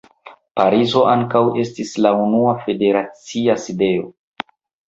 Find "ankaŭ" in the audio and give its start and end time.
1.11-1.43